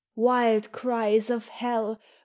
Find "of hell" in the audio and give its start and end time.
1.29-1.99